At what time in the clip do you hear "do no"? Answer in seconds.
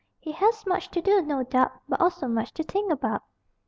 1.03-1.43